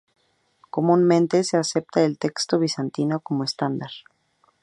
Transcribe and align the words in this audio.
Comúnmente 0.71 1.43
se 1.43 1.57
acepta 1.57 2.01
el 2.03 2.17
texto 2.17 2.57
bizantino 2.57 3.19
como 3.19 3.43
estándar. 3.43 3.91